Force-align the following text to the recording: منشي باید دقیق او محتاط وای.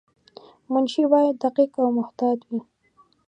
منشي 0.71 1.03
باید 1.13 1.35
دقیق 1.43 1.71
او 1.81 1.87
محتاط 1.97 2.39
وای. 2.45 2.61